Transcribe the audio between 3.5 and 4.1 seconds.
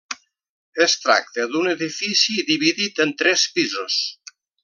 pisos.